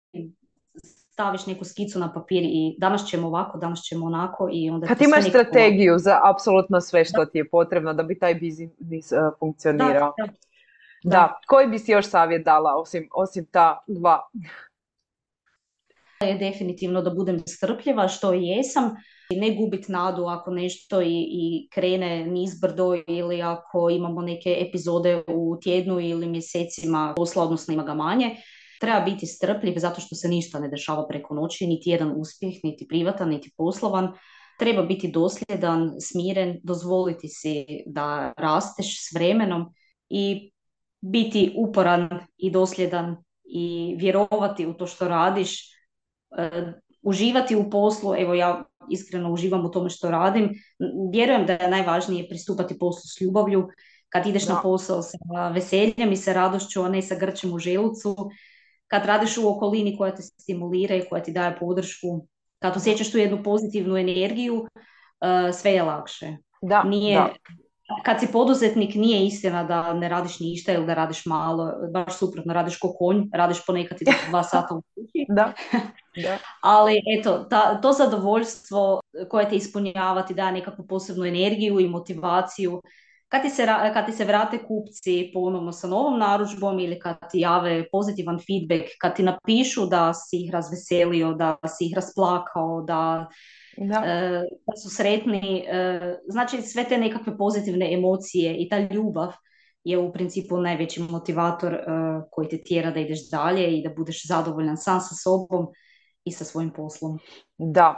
staviš 1.16 1.46
neku 1.46 1.66
skicu 1.66 2.00
na 2.00 2.14
papir 2.14 2.44
i 2.44 2.76
danas 2.78 3.08
ćemo 3.08 3.28
ovako, 3.28 3.58
danas 3.58 3.82
ćemo 3.82 4.06
onako 4.06 4.50
i 4.52 4.70
onda... 4.70 4.88
Kad 4.88 5.02
imaš 5.02 5.30
strategiju 5.30 5.98
za 5.98 6.20
apsolutno 6.24 6.82
sve 6.82 7.06
što 7.06 7.26
ti 7.26 7.38
je 7.38 7.50
potrebno 7.50 7.94
da 7.94 8.04
bi 8.04 8.20
taj 8.20 8.36
biznis 8.36 9.12
uh, 9.12 9.18
funkcionirao. 9.40 10.14
Da, 10.18 11.10
da. 11.10 11.40
koji 11.48 11.68
bi 11.68 11.80
si 11.80 11.92
još 11.92 12.10
savjet 12.10 12.46
dala 12.46 12.76
osim, 12.76 13.10
osim 13.14 13.46
ta 13.52 13.84
dva? 13.88 14.22
Je 16.22 16.38
definitivno 16.38 17.02
da 17.02 17.10
budem 17.10 17.40
strpljiva, 17.48 18.08
što 18.08 18.34
i 18.34 18.48
jesam. 18.48 18.96
Ne 19.32 19.56
gubit 19.56 19.88
nadu 19.88 20.26
ako 20.26 20.52
nešto 20.52 21.02
i, 21.02 21.28
i 21.30 21.70
krene 21.74 22.26
nizbrdo 22.26 22.96
ili 23.08 23.42
ako 23.42 23.90
imamo 23.90 24.22
neke 24.22 24.58
epizode 24.68 25.24
u 25.28 25.58
tjednu 25.64 26.00
ili 26.00 26.28
mjesecima 26.28 27.14
posla, 27.18 27.44
odnosno 27.44 27.74
ima 27.74 27.84
ga 27.84 27.94
manje 27.94 28.36
Treba 28.80 29.00
biti 29.00 29.26
strpljiv 29.26 29.78
zato 29.78 30.02
što 30.02 30.16
se 30.16 30.28
ništa 30.28 30.60
ne 30.60 30.68
dešava 30.68 31.08
preko 31.08 31.36
noći, 31.36 31.68
niti 31.68 31.90
jedan 31.90 32.14
uspjeh, 32.18 32.54
niti 32.64 32.88
privatan, 32.88 33.30
niti 33.30 33.52
poslovan. 33.58 34.14
Treba 34.60 34.84
biti 34.84 35.12
dosljedan, 35.12 35.92
smiren, 36.00 36.60
dozvoliti 36.64 37.28
si 37.28 37.66
da 37.86 38.34
rasteš 38.38 39.10
s 39.10 39.16
vremenom 39.16 39.66
i 40.10 40.52
biti 41.02 41.54
uporan 41.58 42.10
i 42.38 42.52
dosljedan 42.52 43.18
i 43.44 43.96
vjerovati 44.00 44.68
u 44.68 44.74
to 44.74 44.88
što 44.88 45.08
radiš, 45.08 45.74
e, 46.38 46.74
uživati 47.02 47.56
u 47.56 47.70
poslu, 47.70 48.16
evo 48.18 48.34
ja 48.34 48.64
iskreno 48.92 49.32
uživam 49.32 49.66
u 49.66 49.72
tome 49.72 49.90
što 49.90 50.12
radim, 50.12 50.50
vjerujem 51.12 51.46
da 51.46 51.54
je 51.54 51.70
najvažnije 51.70 52.28
pristupati 52.30 52.80
poslu 52.80 53.02
s 53.02 53.22
ljubavlju, 53.22 53.68
kad 54.10 54.28
ideš 54.28 54.48
na 54.48 54.60
posao 54.64 55.02
sa 55.02 55.50
veseljem 55.54 56.12
i 56.12 56.18
sa 56.18 56.34
radošću, 56.34 56.82
a 56.82 56.90
ne 56.90 57.02
sa 57.02 57.16
grčem 57.16 57.54
u 57.54 57.60
želucu, 57.60 58.16
kad 58.88 59.06
radiš 59.06 59.38
u 59.38 59.50
okolini 59.50 59.98
koja 59.98 60.16
te 60.16 60.22
stimulira 60.22 60.96
i 60.96 61.06
koja 61.10 61.24
ti 61.24 61.32
daje 61.32 61.58
podršku, 61.60 62.28
kad 62.60 62.78
osjećaš 62.78 63.12
tu 63.12 63.18
jednu 63.18 63.44
pozitivnu 63.44 63.98
energiju, 63.98 64.56
uh, 64.56 65.56
sve 65.56 65.72
je 65.72 65.84
lakše. 65.84 66.38
Da, 66.62 66.84
nije, 66.84 67.20
da. 67.20 67.34
Kad 68.06 68.20
si 68.20 68.28
poduzetnik 68.32 68.96
nije 68.96 69.26
istina 69.26 69.64
da 69.64 69.94
ne 69.94 70.10
radiš 70.10 70.40
ništa 70.40 70.74
ili 70.74 70.86
da 70.86 70.94
radiš 70.94 71.26
malo, 71.26 71.72
baš 71.94 72.18
suprotno, 72.18 72.54
radiš 72.54 72.80
ko 72.80 72.94
konj, 72.94 73.24
radiš 73.34 73.66
ponekad 73.66 74.02
i 74.02 74.06
dva 74.30 74.44
sata 74.52 74.76
u 74.76 74.82
kući. 74.82 75.26
da. 75.30 75.54
Da. 76.24 76.38
Ali 76.62 76.94
eto, 77.20 77.38
ta, 77.50 77.82
to 77.82 77.92
zadovoljstvo 77.92 79.02
koje 79.30 79.50
te 79.50 79.56
ispunjava 79.56 80.22
ti 80.22 80.34
daje 80.34 80.52
nekakvu 80.52 80.88
posebnu 80.88 81.26
energiju 81.26 81.80
i 81.80 81.88
motivaciju 81.88 82.82
kad 83.28 83.42
ti, 83.42 83.50
se, 83.50 83.66
kad 83.66 84.06
ti 84.06 84.12
se 84.12 84.26
vrate 84.26 84.58
kupci 84.68 85.32
ponovno 85.34 85.72
sa 85.72 85.88
novom 85.88 86.20
narudžbom 86.20 86.80
ili 86.80 87.00
kad 87.00 87.18
ti 87.32 87.40
jave 87.40 87.90
pozitivan 87.92 88.40
feedback, 88.40 88.92
kad 89.02 89.16
ti 89.16 89.24
napišu 89.24 89.86
da 89.86 90.14
si 90.14 90.44
ih 90.46 90.52
razveselio, 90.54 91.34
da 91.34 91.58
si 91.68 91.86
ih 91.86 91.96
rasplakao, 91.96 92.82
da, 92.82 93.28
da. 93.78 94.04
E, 94.06 94.42
da 94.68 94.78
su 94.84 94.90
sretni, 94.96 95.66
e, 95.68 96.00
znači 96.28 96.62
sve 96.62 96.84
te 96.84 96.98
nekakve 96.98 97.38
pozitivne 97.38 97.94
emocije 97.94 98.56
i 98.58 98.70
ta 98.70 98.80
ljubav 98.80 99.34
je 99.84 99.98
u 99.98 100.14
principu 100.14 100.58
najveći 100.58 101.02
motivator 101.02 101.74
e, 101.74 101.86
koji 102.32 102.50
te 102.50 102.64
tjera 102.64 102.92
da 102.92 103.00
ideš 103.00 103.30
dalje 103.30 103.78
i 103.78 103.84
da 103.84 103.90
budeš 103.98 104.28
zadovoljan 104.28 104.78
sam 104.78 105.02
sa 105.02 105.16
sobom 105.24 105.68
i 106.24 106.32
sa 106.32 106.46
svojim 106.46 106.70
poslom. 106.74 107.20
Da, 107.58 107.96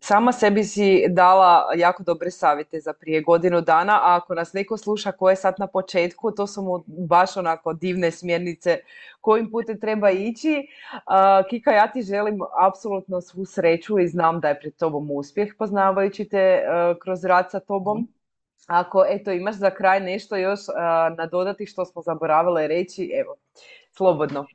sama 0.00 0.32
sebi 0.32 0.64
si 0.64 1.04
dala 1.08 1.66
jako 1.76 2.02
dobre 2.02 2.30
savjete 2.30 2.80
za 2.80 2.92
prije 2.92 3.22
godinu 3.22 3.60
dana, 3.60 3.92
a 3.92 4.16
ako 4.16 4.34
nas 4.34 4.52
neko 4.52 4.76
sluša 4.76 5.12
ko 5.12 5.30
je 5.30 5.36
sad 5.36 5.54
na 5.58 5.66
početku, 5.66 6.30
to 6.30 6.46
su 6.46 6.62
mu 6.62 6.84
baš 6.86 7.36
onako 7.36 7.72
divne 7.72 8.10
smjernice 8.10 8.78
kojim 9.20 9.50
putem 9.50 9.80
treba 9.80 10.10
ići. 10.10 10.66
Kika, 11.50 11.70
ja 11.70 11.92
ti 11.92 12.02
želim 12.02 12.40
apsolutno 12.68 13.20
svu 13.20 13.44
sreću 13.44 13.98
i 13.98 14.08
znam 14.08 14.40
da 14.40 14.48
je 14.48 14.60
pred 14.60 14.76
tobom 14.76 15.10
uspjeh 15.10 15.54
poznavajući 15.58 16.24
te 16.24 16.38
e, 16.38 16.64
kroz 17.02 17.24
rad 17.24 17.50
sa 17.50 17.60
tobom. 17.60 18.08
Ako 18.66 19.04
eto 19.08 19.32
imaš 19.32 19.54
za 19.54 19.70
kraj 19.70 20.00
nešto 20.00 20.36
još 20.36 20.60
nadodati 21.16 21.66
što 21.66 21.84
smo 21.84 22.02
zaboravile 22.02 22.66
reći, 22.66 23.10
evo, 23.20 23.36
slobodno. 23.92 24.46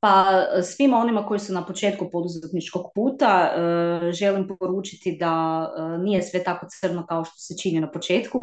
Pa 0.00 0.24
svima 0.62 0.98
onima 0.98 1.26
koji 1.26 1.40
su 1.40 1.52
na 1.52 1.66
početku 1.66 2.10
poduzetničkog 2.12 2.90
puta 2.94 3.52
e, 4.08 4.12
želim 4.12 4.48
poručiti 4.58 5.16
da 5.20 5.66
e, 5.68 5.98
nije 5.98 6.22
sve 6.22 6.44
tako 6.44 6.66
crno 6.80 7.06
kao 7.06 7.24
što 7.24 7.34
se 7.38 7.54
čini 7.62 7.80
na 7.80 7.90
početku. 7.90 8.40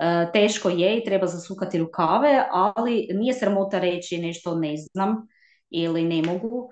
E, 0.00 0.32
teško 0.32 0.68
je 0.68 0.98
i 0.98 1.04
treba 1.04 1.26
zasukati 1.26 1.78
rukave, 1.78 2.44
ali 2.50 3.08
nije 3.14 3.34
sramota 3.34 3.78
reći 3.78 4.18
nešto 4.18 4.54
ne 4.54 4.74
znam 4.76 5.26
ili 5.70 6.04
ne 6.04 6.22
mogu. 6.22 6.70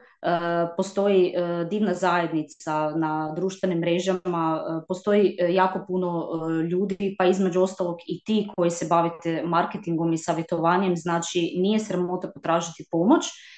Postoji 0.77 1.35
divna 1.71 1.95
zajednica 1.95 2.91
na 2.91 3.33
društvenim 3.37 3.79
mrežama, 3.79 4.62
postoji 4.88 5.37
jako 5.50 5.85
puno 5.88 6.29
ljudi, 6.71 7.15
pa 7.19 7.27
između 7.27 7.62
ostalog 7.62 7.97
i 8.07 8.25
ti 8.25 8.49
koji 8.57 8.71
se 8.71 8.87
bavite 8.91 9.43
marketingom 9.45 10.12
i 10.12 10.19
savjetovanjem, 10.19 10.97
znači 10.97 11.55
nije 11.57 11.79
sramota 11.79 12.31
potražiti 12.35 12.85
pomoć 12.91 13.25
E, 13.27 13.58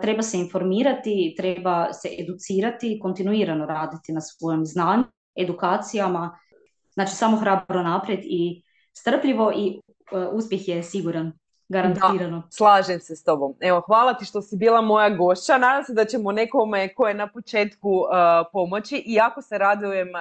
treba 0.00 0.22
se 0.22 0.38
informirati, 0.38 1.34
treba 1.36 1.92
se 1.92 2.08
educirati, 2.18 2.98
kontinuirano 3.02 3.66
raditi 3.66 4.12
na 4.12 4.20
svojem 4.20 4.66
znanju, 4.66 5.04
edukacijama, 5.36 6.38
znači 6.94 7.14
samo 7.14 7.36
hrabro 7.36 7.82
naprijed 7.82 8.20
i 8.22 8.62
strpljivo 8.92 9.52
i 9.56 9.80
e, 10.12 10.26
uspjeh 10.32 10.68
je 10.68 10.82
siguran. 10.82 11.32
Garantirano. 11.70 12.42
slažem 12.50 13.00
se 13.00 13.16
s 13.16 13.24
tobom. 13.24 13.54
Evo, 13.60 13.80
hvala 13.80 14.14
ti 14.14 14.24
što 14.24 14.42
si 14.42 14.56
bila 14.56 14.80
moja 14.80 15.10
gošća. 15.10 15.58
Nadam 15.58 15.84
se 15.84 15.94
da 15.94 16.04
ćemo 16.04 16.32
nekome 16.32 16.94
ko 16.94 17.08
je 17.08 17.14
na 17.14 17.26
početku 17.26 17.90
uh, 17.90 18.06
pomoći 18.52 18.96
i 19.06 19.14
jako 19.14 19.42
se 19.42 19.58
radujem 19.58 20.08
uh, 20.08 20.20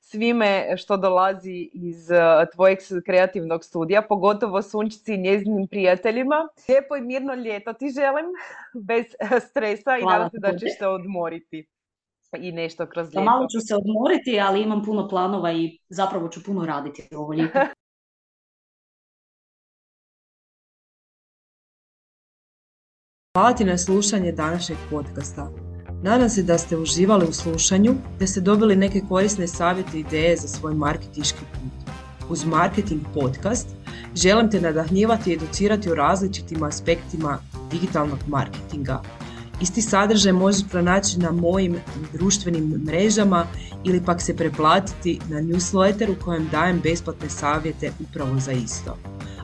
svime 0.00 0.76
što 0.76 0.96
dolazi 0.96 1.70
iz 1.72 2.10
uh, 2.10 2.16
tvojeg 2.54 2.78
kreativnog 3.06 3.64
studija, 3.64 4.02
pogotovo 4.02 4.62
Sunčici 4.62 5.14
i 5.14 5.18
njezinim 5.18 5.66
prijateljima. 5.66 6.48
Lijepo 6.68 6.96
i 6.96 7.00
mirno 7.00 7.34
ljeto 7.34 7.72
ti 7.72 7.88
želim, 7.88 8.26
bez 8.88 9.04
stresa 9.48 9.98
i 9.98 10.04
nadam 10.04 10.30
se 10.30 10.38
da 10.38 10.58
ćeš 10.58 10.78
se 10.78 10.86
odmoriti 10.86 11.68
i 12.38 12.52
nešto 12.52 12.86
kroz 12.86 13.08
ljeto. 13.08 13.22
malo 13.22 13.46
ću 13.46 13.60
se 13.60 13.74
odmoriti, 13.74 14.40
ali 14.40 14.62
imam 14.62 14.84
puno 14.84 15.08
planova 15.08 15.52
i 15.52 15.78
zapravo 15.88 16.28
ću 16.28 16.44
puno 16.44 16.66
raditi 16.66 17.08
ovo 17.14 17.34
ljeto. 17.34 17.58
Hvala 23.34 23.52
ti 23.52 23.64
na 23.64 23.78
slušanje 23.78 24.32
današnjeg 24.32 24.78
podcasta. 24.90 25.50
Nadam 26.02 26.28
se 26.28 26.42
da 26.42 26.58
ste 26.58 26.76
uživali 26.76 27.26
u 27.28 27.32
slušanju, 27.32 27.94
da 28.18 28.26
ste 28.26 28.40
dobili 28.40 28.76
neke 28.76 29.02
korisne 29.08 29.48
savjete 29.48 29.96
i 29.96 30.00
ideje 30.00 30.36
za 30.36 30.48
svoj 30.48 30.74
marketički 30.74 31.38
put. 31.52 31.92
Uz 32.30 32.44
Marketing 32.44 33.02
podcast 33.14 33.68
želim 34.14 34.50
te 34.50 34.60
nadahnjivati 34.60 35.30
i 35.30 35.34
educirati 35.34 35.90
o 35.90 35.94
različitim 35.94 36.62
aspektima 36.62 37.38
digitalnog 37.70 38.18
marketinga. 38.26 39.02
Isti 39.60 39.82
sadržaj 39.82 40.32
možeš 40.32 40.68
pronaći 40.70 41.18
na 41.18 41.32
mojim 41.32 41.76
društvenim 42.12 42.82
mrežama 42.86 43.46
ili 43.84 44.04
pak 44.04 44.20
se 44.20 44.36
preplatiti 44.36 45.20
na 45.28 45.40
newsletter 45.40 46.10
u 46.10 46.24
kojem 46.24 46.48
dajem 46.52 46.80
besplatne 46.80 47.30
savjete 47.30 47.92
upravo 48.00 48.40
za 48.40 48.52
isto. 48.52 48.96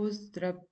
Pozdrav 0.00 0.69